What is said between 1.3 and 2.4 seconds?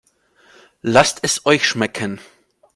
euch schmecken!